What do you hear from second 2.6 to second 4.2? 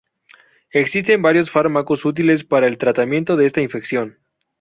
el tratamiento de esta infección.